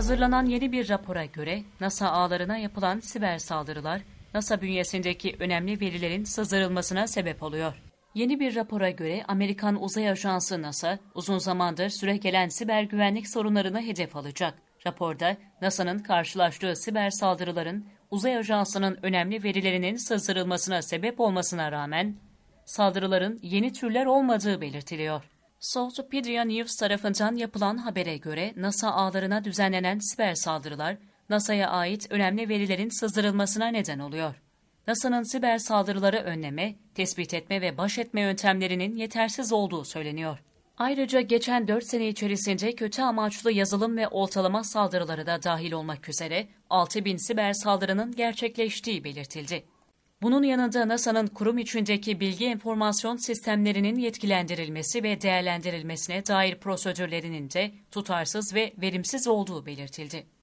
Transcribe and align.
Hazırlanan 0.00 0.46
yeni 0.46 0.72
bir 0.72 0.88
rapora 0.88 1.24
göre 1.24 1.62
NASA 1.80 2.10
ağlarına 2.10 2.58
yapılan 2.58 3.00
siber 3.00 3.38
saldırılar 3.38 4.00
NASA 4.34 4.62
bünyesindeki 4.62 5.36
önemli 5.40 5.80
verilerin 5.80 6.24
sızdırılmasına 6.24 7.06
sebep 7.06 7.42
oluyor. 7.42 7.82
Yeni 8.14 8.40
bir 8.40 8.54
rapora 8.54 8.90
göre 8.90 9.24
Amerikan 9.28 9.82
Uzay 9.82 10.10
Ajansı 10.10 10.62
NASA 10.62 10.98
uzun 11.14 11.38
zamandır 11.38 11.88
süre 11.88 12.16
gelen 12.16 12.48
siber 12.48 12.82
güvenlik 12.82 13.28
sorunlarını 13.28 13.82
hedef 13.82 14.16
alacak. 14.16 14.54
Raporda 14.86 15.36
NASA'nın 15.62 15.98
karşılaştığı 15.98 16.76
siber 16.76 17.10
saldırıların 17.10 17.86
Uzay 18.10 18.36
Ajansı'nın 18.36 18.98
önemli 19.02 19.44
verilerinin 19.44 19.96
sızdırılmasına 19.96 20.82
sebep 20.82 21.20
olmasına 21.20 21.72
rağmen 21.72 22.16
saldırıların 22.64 23.38
yeni 23.42 23.72
türler 23.72 24.06
olmadığı 24.06 24.60
belirtiliyor. 24.60 25.24
Southpedia 25.60 26.44
News 26.44 26.76
tarafından 26.76 27.36
yapılan 27.36 27.76
habere 27.76 28.16
göre 28.16 28.52
NASA 28.56 28.90
ağlarına 28.90 29.44
düzenlenen 29.44 29.98
siber 29.98 30.34
saldırılar 30.34 30.96
NASA'ya 31.28 31.70
ait 31.70 32.06
önemli 32.10 32.48
verilerin 32.48 33.00
sızdırılmasına 33.00 33.66
neden 33.66 33.98
oluyor. 33.98 34.34
NASA'nın 34.86 35.22
siber 35.22 35.58
saldırıları 35.58 36.16
önleme, 36.16 36.74
tespit 36.94 37.34
etme 37.34 37.60
ve 37.60 37.78
baş 37.78 37.98
etme 37.98 38.20
yöntemlerinin 38.20 38.96
yetersiz 38.96 39.52
olduğu 39.52 39.84
söyleniyor. 39.84 40.38
Ayrıca 40.78 41.20
geçen 41.20 41.68
4 41.68 41.84
sene 41.84 42.08
içerisinde 42.08 42.74
kötü 42.74 43.02
amaçlı 43.02 43.52
yazılım 43.52 43.96
ve 43.96 44.08
oltalama 44.08 44.64
saldırıları 44.64 45.26
da 45.26 45.42
dahil 45.42 45.72
olmak 45.72 46.08
üzere 46.08 46.48
6000 46.70 47.16
siber 47.16 47.52
saldırının 47.52 48.12
gerçekleştiği 48.12 49.04
belirtildi. 49.04 49.64
Bunun 50.22 50.42
yanında 50.42 50.88
NASA'nın 50.88 51.26
kurum 51.26 51.58
içindeki 51.58 52.20
bilgi 52.20 52.46
enformasyon 52.46 53.16
sistemlerinin 53.16 53.96
yetkilendirilmesi 53.96 55.02
ve 55.02 55.20
değerlendirilmesine 55.20 56.26
dair 56.26 56.58
prosedürlerinin 56.58 57.50
de 57.50 57.72
tutarsız 57.90 58.54
ve 58.54 58.72
verimsiz 58.80 59.28
olduğu 59.28 59.66
belirtildi. 59.66 60.39